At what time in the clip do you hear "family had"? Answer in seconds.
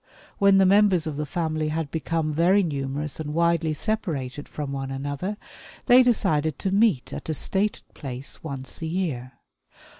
1.27-1.91